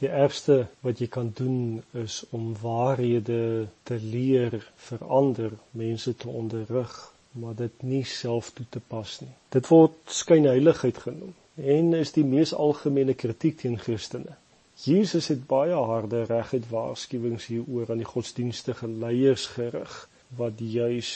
Die 0.00 0.08
ergste 0.08 0.66
wat 0.82 0.98
jy 0.98 1.06
kan 1.06 1.30
doen 1.38 1.82
is 1.92 2.22
om 2.34 2.52
waarhede 2.60 3.68
te 3.86 3.98
leer 4.02 4.56
vir 4.88 5.04
ander 5.20 5.52
mense 5.70 6.16
te 6.16 6.28
onderrig, 6.28 6.94
maar 7.30 7.54
dit 7.58 7.82
nie 7.82 8.04
self 8.04 8.50
toe 8.56 8.66
te 8.70 8.80
pas 8.80 9.20
nie. 9.20 9.34
Dit 9.54 9.70
word 9.70 9.94
skynheiligheid 10.10 10.98
genoem 11.06 11.34
en 11.54 11.94
is 11.94 12.10
die 12.16 12.24
mees 12.26 12.54
algemene 12.54 13.14
kritiek 13.14 13.60
teen 13.60 13.78
Christene. 13.78 14.34
Jesus 14.82 15.28
het 15.30 15.46
baie 15.46 15.78
harde 15.90 16.24
reguit 16.26 16.66
waarskuwings 16.70 17.46
hieroor 17.46 17.92
aan 17.94 18.02
die 18.02 18.10
godsdienstige 18.10 18.88
leiers 18.90 19.46
gerig 19.54 19.94
wat 20.36 20.58
juis 20.58 21.10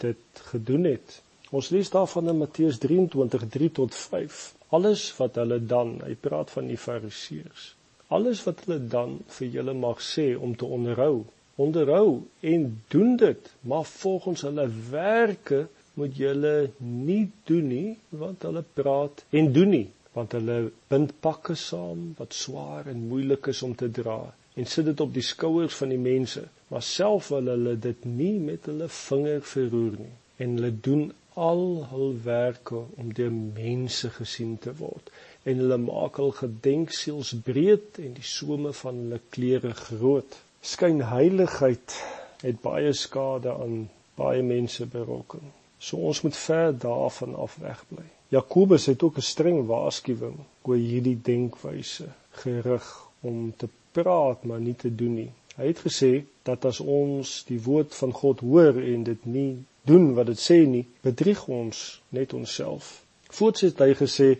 dit 0.00 0.44
gedoen 0.50 0.88
het. 0.88 1.20
Ons 1.52 1.68
lees 1.70 1.92
daarvan 1.92 2.32
in 2.32 2.38
Matteus 2.38 2.78
23:3 2.80 3.72
tot 3.72 3.94
5. 3.94 4.54
Alles 4.68 5.16
wat 5.16 5.34
hulle 5.34 5.60
dan, 5.60 5.98
hy 6.02 6.14
praat 6.14 6.50
van 6.50 6.72
die 6.72 6.80
Fariseërs. 6.80 7.74
Alles 8.08 8.42
wat 8.46 8.62
hulle 8.64 8.78
dan 8.88 9.16
vir 9.38 9.48
julle 9.56 9.74
mag 9.74 10.02
sê 10.04 10.26
om 10.38 10.54
te 10.56 10.68
onderhou, 10.78 11.24
onderhou 11.56 12.22
en 12.52 12.66
doen 12.94 13.16
dit, 13.16 13.50
maar 13.60 13.84
volgens 13.84 14.44
hulle 14.46 14.66
werke 14.90 15.66
moet 15.94 16.16
julle 16.16 16.70
nie 16.78 17.24
doen 17.50 17.68
nie, 17.72 17.96
want 18.22 18.46
hulle 18.46 18.62
praat 18.78 19.24
en 19.30 19.52
doen 19.52 19.72
nie, 19.74 19.86
want 20.14 20.36
hulle 20.38 20.58
bind 20.92 21.14
pakke 21.24 21.56
saam 21.58 22.12
wat 22.20 22.36
swaar 22.36 22.86
en 22.92 23.08
moeilik 23.10 23.50
is 23.54 23.62
om 23.66 23.74
te 23.74 23.90
dra 24.00 24.20
en 24.56 24.68
sit 24.72 24.86
dit 24.88 25.00
op 25.04 25.12
die 25.12 25.24
skouers 25.24 25.74
van 25.76 25.90
die 25.92 26.00
mense, 26.00 26.46
maar 26.72 26.84
self 26.84 27.28
wil 27.34 27.50
hulle 27.52 27.74
dit 27.88 28.04
nie 28.08 28.36
met 28.40 28.64
hulle 28.70 28.88
vinger 28.88 29.42
verroer 29.44 29.98
nie. 30.00 30.14
En 30.40 30.54
hulle 30.56 30.70
doen 30.86 31.02
al 31.36 31.64
hul 31.90 32.14
werke 32.24 32.80
om 32.96 33.10
deur 33.18 33.34
mense 33.34 34.08
gesien 34.14 34.54
te 34.64 34.72
word 34.78 35.12
en 35.46 35.60
hulle 35.62 35.78
maak 35.78 36.18
hul 36.18 36.32
gedenksiels 36.34 37.34
breed 37.46 38.00
en 38.02 38.16
die 38.18 38.26
some 38.26 38.72
van 38.80 38.96
hulle 39.02 39.20
klere 39.34 39.72
groot. 39.78 40.38
Skynheiligheid 40.66 41.98
het 42.42 42.58
baie 42.64 42.92
skade 42.92 43.54
aan 43.54 43.86
baie 44.18 44.42
mense 44.42 44.86
berokken. 44.90 45.44
So 45.78 46.02
ons 46.10 46.22
moet 46.24 46.36
ver 46.36 46.72
daarvan 46.86 47.36
af 47.46 47.56
wegbly. 47.62 48.06
Jakobus 48.34 48.86
het 48.90 49.02
ook 49.02 49.16
'n 49.16 49.30
streng 49.32 49.66
waarskuwing 49.66 50.38
oor 50.62 50.76
hierdie 50.76 51.18
denkwyse 51.22 52.08
gerig 52.30 52.86
om 53.20 53.54
te 53.56 53.68
praat 53.92 54.44
maar 54.44 54.60
nie 54.60 54.74
te 54.74 54.94
doen 54.94 55.14
nie. 55.14 55.30
Hy 55.56 55.66
het 55.66 55.78
gesê 55.80 56.24
dat 56.42 56.64
as 56.64 56.80
ons 56.80 57.44
die 57.48 57.62
woord 57.62 57.94
van 57.94 58.12
God 58.12 58.40
hoor 58.40 58.82
en 58.82 59.04
dit 59.04 59.24
nie 59.24 59.56
doen 59.82 60.14
wat 60.14 60.26
dit 60.26 60.40
sê 60.40 60.58
nie, 60.66 60.86
bedrieg 61.00 61.48
ons 61.48 62.02
net 62.08 62.32
onsself. 62.32 63.04
Voorts 63.30 63.60
het 63.60 63.78
hy 63.78 63.94
gesê 63.94 64.36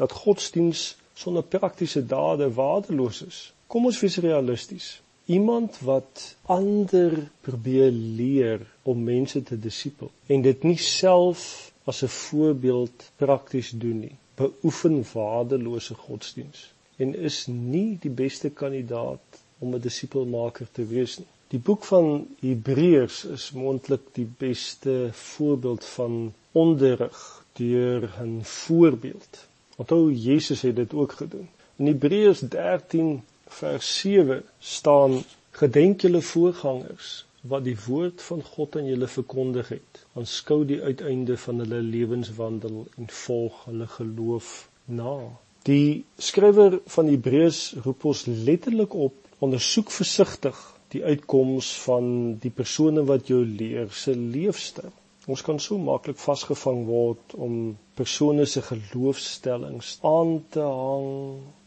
dat 0.00 0.12
godsdiens 0.12 0.96
sonder 1.14 1.42
praktiese 1.42 2.00
dade 2.06 2.48
waardeloos 2.56 3.22
is. 3.26 3.38
Kom 3.66 3.84
ons 3.90 4.00
wees 4.00 4.16
realisties. 4.24 4.86
Iemand 5.30 5.76
wat 5.86 6.22
ander 6.42 7.12
probeer 7.44 7.90
leer 7.92 8.64
om 8.82 9.02
mense 9.04 9.42
te 9.42 9.58
disipel 9.58 10.10
en 10.26 10.42
dit 10.42 10.64
nie 10.66 10.78
self 10.78 11.42
as 11.84 12.02
'n 12.02 12.14
voorbeeld 12.14 13.10
prakties 13.16 13.70
doen 13.70 14.00
nie, 14.06 14.16
beoefen 14.40 15.04
waardelose 15.12 15.94
godsdiens 15.94 16.72
en 16.96 17.14
is 17.14 17.46
nie 17.46 17.98
die 18.00 18.14
beste 18.22 18.50
kandidaat 18.62 19.42
om 19.58 19.74
'n 19.74 19.80
disipelmaker 19.80 20.68
te 20.72 20.86
wees 20.86 21.18
nie. 21.18 21.30
Die 21.50 21.58
boek 21.58 21.84
van 21.84 22.26
Hebreërs 22.40 23.24
is 23.24 23.50
moontlik 23.52 24.00
die 24.12 24.28
beste 24.38 25.10
voorbeeld 25.12 25.84
van 25.84 26.34
onderrig 26.52 27.44
deur 27.52 28.10
'n 28.22 28.40
voorbeeld. 28.42 29.49
Onthou 29.80 30.12
Jesus 30.12 30.60
het 30.66 30.76
dit 30.76 30.94
ook 30.94 31.12
gedoen. 31.22 31.48
In 31.76 31.86
Hebreërs 31.86 32.40
13 32.40 33.22
vers 33.46 33.98
7 34.00 34.42
staan: 34.58 35.22
Gedenk 35.50 36.00
julle 36.00 36.20
voorgangers 36.20 37.12
wat 37.40 37.64
die 37.64 37.76
woord 37.86 38.22
van 38.22 38.42
God 38.42 38.76
aan 38.76 38.90
julle 38.90 39.08
verkondig 39.08 39.68
het. 39.68 40.02
Aanskou 40.12 40.64
die 40.68 40.80
uiteinde 40.82 41.36
van 41.44 41.62
hulle 41.64 41.80
lewenswandel 41.80 42.82
en 42.96 43.08
volg 43.22 43.64
hulle 43.64 43.86
geloof 43.86 44.68
na. 44.84 45.16
Die 45.68 46.04
skrywer 46.16 46.78
van 46.96 47.08
Hebreërs 47.08 47.62
roep 47.84 48.04
ons 48.12 48.26
letterlik 48.26 48.94
op: 48.94 49.16
ondersoek 49.38 49.90
versigtig 49.90 50.60
die 50.92 51.04
uitkoms 51.04 51.72
van 51.86 52.06
die 52.42 52.52
persone 52.52 53.04
wat 53.08 53.32
jou 53.32 53.40
leer 53.46 53.88
se 53.92 54.16
leefstyl. 54.16 54.92
Ons 55.28 55.42
kan 55.44 55.58
so 55.60 55.76
maklik 55.78 56.16
vasgevang 56.16 56.86
word 56.88 57.34
om 57.46 57.56
persone 57.98 58.46
se 58.48 58.62
geloofstellings 58.64 59.98
aan 60.10 60.38
te 60.54 60.64
hang 60.64 61.10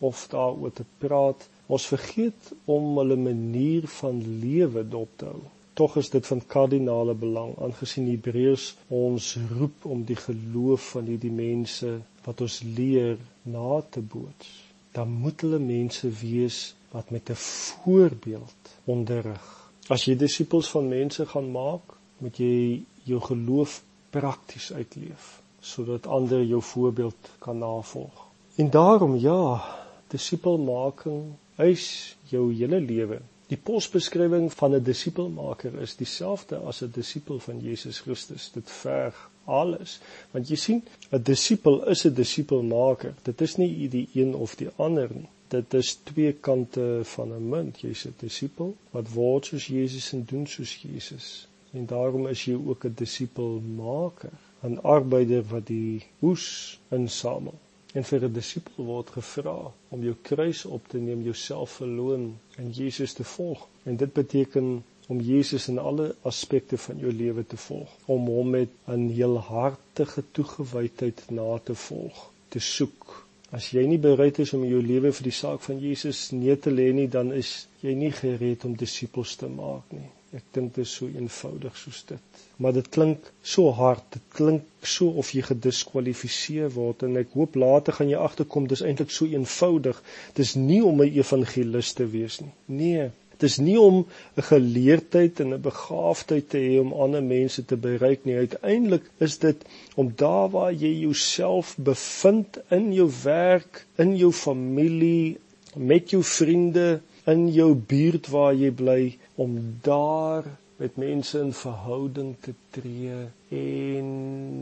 of 0.09 0.23
daaroor 0.31 0.73
te 0.73 0.85
praat. 1.03 1.45
Ons 1.67 1.85
vergeet 1.91 2.49
om 2.65 2.97
hulle 2.97 3.17
manier 3.19 3.85
van 3.99 4.23
lewe 4.41 4.83
dop 4.95 5.11
te 5.17 5.29
hou. 5.29 5.43
Tog 5.73 5.97
is 5.97 6.09
dit 6.13 6.27
van 6.27 6.41
kardinale 6.55 7.13
belang 7.17 7.53
aangesien 7.65 8.09
Hebreërs 8.09 8.65
ons 8.93 9.29
roep 9.51 9.85
om 9.89 10.03
die 10.05 10.17
geloof 10.17 10.89
van 10.95 11.07
hierdie 11.09 11.33
mense 11.33 11.93
wat 12.25 12.41
ons 12.45 12.59
leer 12.77 13.17
na 13.55 13.79
te 13.89 14.01
boots. 14.01 14.49
Dan 14.93 15.13
moet 15.23 15.41
hulle 15.45 15.59
mense 15.61 16.09
wees 16.21 16.59
wat 16.91 17.09
met 17.09 17.29
'n 17.29 17.39
voorbeeld 17.45 18.73
onderrig. 18.85 19.45
As 19.89 20.05
jy 20.05 20.15
disippels 20.15 20.69
van 20.69 20.87
mense 20.87 21.25
gaan 21.25 21.51
maak, 21.51 21.97
moet 22.17 22.37
jy 22.37 22.83
jou 23.03 23.19
geloof 23.21 23.81
prakties 24.09 24.73
uitleef 24.73 25.41
sodat 25.63 26.07
ander 26.07 26.43
jou 26.43 26.61
voorbeeld 26.61 27.29
kan 27.39 27.57
navolg. 27.57 28.25
En 28.55 28.69
daarom 28.69 29.15
ja, 29.15 29.63
disipelmaking 30.11 31.21
eis 31.55 32.17
jou 32.27 32.49
hele 32.53 32.81
lewe. 32.83 33.21
Die 33.47 33.57
posbeskrywing 33.57 34.49
van 34.53 34.75
'n 34.75 34.83
disipelmaker 34.83 35.79
is 35.81 35.95
dieselfde 35.95 36.57
as 36.57 36.81
'n 36.81 36.91
disipel 36.91 37.39
van 37.39 37.59
Jesus 37.59 37.99
Christus. 37.99 38.51
Dit 38.51 38.71
verg 38.71 39.29
alles. 39.45 39.99
Want 40.31 40.47
jy 40.47 40.55
sien, 40.55 40.83
'n 41.11 41.23
disipel 41.23 41.87
is 41.87 42.05
'n 42.05 42.13
disipelmaker. 42.13 43.13
Dit 43.21 43.41
is 43.41 43.55
nie 43.55 43.89
die 43.89 44.09
een 44.13 44.35
of 44.35 44.55
die 44.55 44.69
ander 44.75 45.09
nie 45.13 45.29
dit 45.53 45.73
is 45.73 45.93
twee 46.09 46.33
kante 46.33 46.85
van 47.15 47.33
'n 47.33 47.49
munt. 47.49 47.79
Jy's 47.79 48.05
'n 48.05 48.15
disipel 48.17 48.75
wat 48.91 49.09
word 49.09 49.45
soos 49.45 49.65
Jesus 49.67 50.13
en 50.13 50.23
doen 50.31 50.47
soos 50.47 50.73
Jesus. 50.81 51.47
En 51.73 51.85
daarom 51.89 52.27
is 52.27 52.45
jy 52.45 52.55
ook 52.55 52.85
'n 52.85 52.93
disipelmaker, 52.95 54.33
'n 54.63 54.79
arbeider 54.95 55.43
wat 55.53 55.67
die 55.67 56.03
oes 56.21 56.45
insamel. 56.89 57.57
En 57.93 58.03
vir 58.03 58.23
'n 58.23 58.33
disipel 58.33 58.85
word 58.85 59.09
gevra 59.09 59.71
om 59.89 60.03
jou 60.03 60.15
kruis 60.21 60.65
op 60.65 60.87
te 60.87 60.97
neem, 60.97 61.21
jouself 61.21 61.69
verloon 61.81 62.37
en 62.57 62.69
Jesus 62.71 63.13
te 63.13 63.23
volg. 63.23 63.67
En 63.83 63.95
dit 63.95 64.13
beteken 64.13 64.83
om 65.07 65.19
Jesus 65.19 65.67
in 65.67 65.79
alle 65.79 66.15
aspekte 66.21 66.77
van 66.77 66.97
jou 66.97 67.13
lewe 67.13 67.47
te 67.47 67.57
volg, 67.57 67.89
om 68.05 68.27
hom 68.27 68.49
met 68.49 68.69
'n 68.87 69.09
heelhartige 69.09 70.23
toegewydheid 70.31 71.23
na 71.29 71.59
te 71.63 71.75
volg, 71.75 72.31
te 72.47 72.59
soek 72.59 73.23
As 73.53 73.67
jy 73.69 73.83
nie 73.85 73.99
bereid 74.01 74.39
is 74.41 74.53
om 74.57 74.63
jou 74.65 74.79
lewe 74.81 75.11
vir 75.13 75.27
die 75.27 75.35
saak 75.39 75.61
van 75.61 75.77
Jesus 75.77 76.31
neer 76.33 76.57
te 76.57 76.71
lê 76.73 76.87
nie, 76.91 77.05
dan 77.07 77.29
is 77.37 77.67
jy 77.83 77.93
nie 77.93 78.09
gereed 78.11 78.65
om 78.65 78.73
disippels 78.73 79.35
te 79.37 79.45
maak 79.45 79.91
nie. 79.93 80.09
Ek 80.33 80.45
dink 80.57 80.73
dit 80.75 80.85
is 80.85 80.93
so 80.99 81.07
eenvoudig 81.07 81.75
soos 81.77 82.03
dit. 82.09 82.43
Maar 82.57 82.73
dit 82.79 82.89
klink 82.95 83.31
so 83.55 83.71
hard. 83.79 84.05
Dit 84.15 84.23
klink 84.37 84.87
so 84.95 85.09
of 85.23 85.31
jy 85.37 85.43
gediskwalifiseer 85.49 86.71
word 86.77 87.05
en 87.07 87.19
ek 87.21 87.35
hoop 87.37 87.57
later 87.65 87.97
gaan 87.99 88.09
jy 88.09 88.21
agterkom 88.27 88.69
dis 88.71 88.81
eintlik 88.81 89.13
so 89.13 89.29
eenvoudig. 89.29 89.99
Dis 90.39 90.55
nie 90.55 90.81
om 90.83 91.01
'n 91.01 91.13
evangelis 91.23 91.93
te 91.99 92.09
wees 92.17 92.39
nie. 92.41 92.53
Nee, 92.81 93.11
Dis 93.43 93.57
nie 93.59 93.79
om 93.79 93.95
'n 94.39 94.43
geleerdheid 94.49 95.39
en 95.43 95.49
'n 95.53 95.61
begaafdheid 95.67 96.45
te 96.49 96.59
hê 96.65 96.75
om 96.81 96.93
ander 97.05 97.23
mense 97.23 97.65
te 97.65 97.77
bereik 97.85 98.21
nie. 98.25 98.35
Uiteindelik 98.45 99.09
is 99.27 99.37
dit 99.45 99.65
om 99.95 100.13
daar 100.15 100.49
waar 100.49 100.73
jy 100.83 100.91
jouself 100.99 101.73
bevind 101.89 102.59
in 102.77 102.93
jou 102.93 103.09
werk, 103.23 103.85
in 103.97 104.15
jou 104.17 104.31
familie, 104.31 105.37
met 105.75 106.09
jou 106.09 106.23
vriende, 106.23 107.01
in 107.31 107.47
jou 107.53 107.71
buurt 107.75 108.27
waar 108.33 108.53
jy 108.55 108.71
bly 108.71 109.17
om 109.35 109.55
daar 109.85 110.43
met 110.83 110.97
mense 110.99 111.39
in 111.39 111.53
verhouding 111.55 112.33
te 112.43 112.51
tree 112.75 113.15
en 113.55 114.07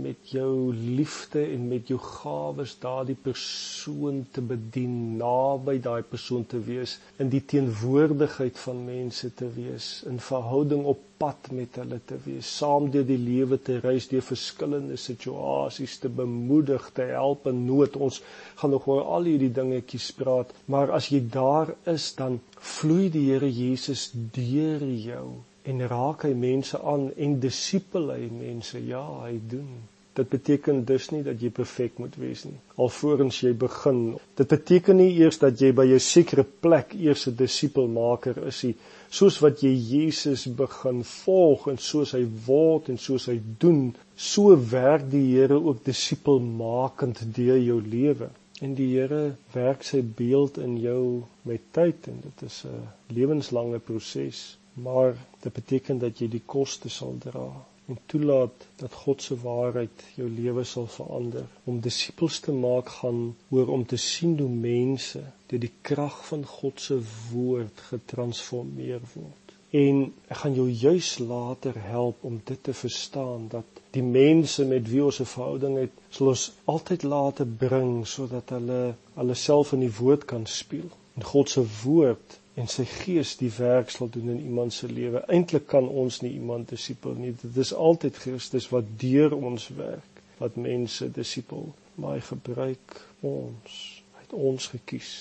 met 0.02 0.30
jou 0.30 0.74
liefde 0.76 1.42
en 1.42 1.64
met 1.72 1.88
jou 1.90 1.98
gawes 1.98 2.76
daardie 2.84 3.16
persoon 3.18 4.20
te 4.36 4.44
bedien, 4.46 5.18
naby 5.18 5.80
daai 5.82 6.04
persoon 6.06 6.46
te 6.46 6.62
wees, 6.68 7.00
in 7.18 7.34
die 7.34 7.42
teenwoordigheid 7.54 8.62
van 8.68 8.86
mense 8.86 9.32
te 9.34 9.50
wees, 9.56 9.90
in 10.14 10.22
verhouding 10.22 10.86
op 10.94 11.02
pad 11.18 11.50
met 11.58 11.82
hulle 11.82 11.98
te 12.06 12.22
wees, 12.28 12.54
saam 12.60 12.94
deur 12.94 13.10
die 13.10 13.18
lewe 13.18 13.58
te 13.58 13.82
reis 13.82 14.12
deur 14.14 14.26
verskillende 14.30 15.02
situasies 15.02 15.98
te 16.06 16.16
bemoedig, 16.22 16.90
te 16.94 17.10
help 17.16 17.50
in 17.50 17.66
nood. 17.66 17.98
Ons 17.98 18.22
gaan 18.62 18.78
nog 18.78 18.86
oor 18.94 19.08
al 19.18 19.30
hierdie 19.32 19.54
dingetjies 19.58 20.14
praat, 20.22 20.54
maar 20.70 20.94
as 20.94 21.10
jy 21.10 21.26
daar 21.34 21.74
is, 21.90 22.12
dan 22.18 22.44
vloei 22.76 23.08
die 23.10 23.32
Here 23.32 23.50
Jesus 23.50 24.12
deur 24.14 24.86
jou 24.86 25.32
en 25.64 25.88
raak 25.88 26.24
hy 26.28 26.34
mense 26.34 26.82
aan 26.94 27.10
en 27.16 27.40
disipel 27.40 28.14
hy 28.16 28.30
mense 28.32 28.80
ja 28.80 29.06
hy 29.24 29.40
doen 29.56 29.72
Dit 30.14 30.30
beteken 30.30 30.84
dus 30.86 31.06
nie 31.14 31.22
dat 31.24 31.40
jy 31.40 31.50
perfek 31.56 32.00
moet 32.04 32.16
wees 32.20 32.42
nie. 32.44 32.58
Alvorens 32.84 33.38
jy 33.40 33.54
begin. 33.56 34.02
Dit 34.36 34.50
beteken 34.52 35.00
nie 35.00 35.14
eers 35.22 35.40
dat 35.40 35.62
jy 35.64 35.70
by 35.78 35.86
'n 35.88 36.04
sekere 36.04 36.44
plek 36.66 36.92
eers 36.98 37.24
'n 37.28 37.36
disipelmaker 37.40 38.42
is 38.52 38.60
nie. 38.64 38.74
Soos 39.20 39.40
wat 39.40 39.64
jy 39.64 39.72
Jesus 39.94 40.46
begin 40.64 41.04
volg 41.14 41.70
en 41.72 41.78
soos 41.78 42.12
hy 42.12 42.26
word 42.46 42.90
en 42.90 42.98
soos 42.98 43.30
hy 43.32 43.40
doen, 43.64 43.96
so 44.16 44.58
werk 44.76 45.10
die 45.10 45.26
Here 45.32 45.64
ook 45.64 45.84
disipelmakend 45.86 47.24
deur 47.36 47.58
jou 47.58 47.82
lewe. 47.82 48.30
En 48.62 48.76
die 48.76 48.92
Here 48.98 49.36
werk 49.54 49.84
sy 49.84 50.02
beeld 50.02 50.58
in 50.58 50.78
jou 50.78 51.24
met 51.44 51.62
tyd 51.72 52.08
en 52.08 52.20
dit 52.28 52.50
is 52.50 52.66
'n 52.66 53.16
lewenslange 53.16 53.80
proses 53.80 54.58
maar 54.74 55.18
dit 55.42 55.54
beteken 55.54 56.00
dat 56.00 56.20
jy 56.20 56.28
die 56.28 56.46
koste 56.46 56.90
sal 56.90 57.16
dra 57.20 57.50
en 57.92 57.98
toelaat 58.06 58.68
dat 58.76 58.94
God 58.94 59.22
se 59.22 59.36
waarheid 59.42 60.04
jou 60.16 60.30
lewe 60.30 60.64
sal 60.64 60.88
verander. 60.88 61.46
Om 61.64 61.82
disippels 61.84 62.40
te 62.40 62.54
maak 62.56 62.90
gaan 63.02 63.22
oor 63.50 63.72
om 63.76 63.86
te 63.86 63.98
sien 63.98 64.38
hoe 64.40 64.50
mense 64.50 65.24
deur 65.52 65.64
die 65.66 65.74
krag 65.82 66.22
van 66.28 66.46
God 66.48 66.80
se 66.82 67.00
woord 67.32 67.84
getransformeer 67.90 69.04
word. 69.14 69.56
En 69.82 70.00
ek 70.28 70.38
gaan 70.44 70.56
jou 70.56 70.68
juis 70.70 71.10
later 71.20 71.78
help 71.88 72.24
om 72.28 72.40
dit 72.44 72.64
te 72.64 72.74
verstaan 72.76 73.48
dat 73.52 73.84
die 73.96 74.04
mense 74.04 74.66
met 74.68 74.88
wie 74.92 75.04
ons 75.04 75.20
'n 75.20 75.32
verhouding 75.34 75.78
het, 75.80 75.94
sal 76.10 76.32
ons 76.34 76.52
altyd 76.74 77.04
later 77.04 77.48
bring 77.66 78.08
sodat 78.08 78.56
hulle 78.56 78.82
hulle 79.16 79.38
self 79.44 79.72
in 79.74 79.84
die 79.88 79.96
woord 80.00 80.26
kan 80.26 80.46
speel. 80.46 80.92
En 81.16 81.24
God 81.24 81.50
se 81.50 81.64
woord 81.84 82.40
en 82.60 82.68
sy 82.68 82.84
gees 82.86 83.36
die 83.40 83.52
werk 83.58 83.90
sal 83.94 84.10
doen 84.12 84.30
in 84.34 84.42
iemand 84.44 84.74
se 84.76 84.88
lewe. 84.92 85.22
Eintlik 85.32 85.68
kan 85.72 85.88
ons 85.88 86.20
nie 86.22 86.34
iemand 86.36 86.70
disipel 86.74 87.14
nie. 87.16 87.32
Dit 87.42 87.58
is 87.64 87.72
altyd 87.74 88.18
Christus 88.24 88.68
wat 88.74 88.90
deur 89.04 89.36
ons 89.38 89.68
werk, 89.78 90.20
wat 90.42 90.58
mense 90.60 91.08
disipel. 91.16 91.70
Maar 91.96 92.18
hy 92.18 92.24
gebruik 92.32 92.98
ons. 93.22 93.78
Hy 94.16 94.26
het 94.26 94.36
ons 94.50 94.68
gekies. 94.74 95.14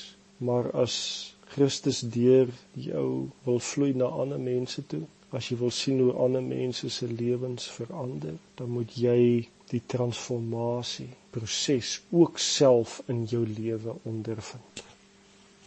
Maar 0.42 0.70
as 0.82 0.96
Christus 1.54 2.00
deur 2.00 2.50
jou 2.88 3.06
wil 3.46 3.58
vloei 3.70 3.92
na 3.98 4.10
ander 4.24 4.40
mense 4.42 4.82
toe, 4.90 5.02
as 5.34 5.50
jy 5.50 5.58
wil 5.62 5.70
sien 5.74 6.00
hoe 6.02 6.12
ander 6.24 6.42
mense 6.42 6.90
se 6.90 7.06
lewens 7.10 7.68
verander, 7.70 8.34
dan 8.58 8.70
moet 8.74 8.94
jy 8.98 9.46
die 9.70 9.82
transformasie 9.86 11.08
proses 11.30 12.00
ook 12.10 12.38
self 12.42 13.00
in 13.06 13.22
jou 13.30 13.44
lewe 13.46 13.94
ondervind. 14.10 14.82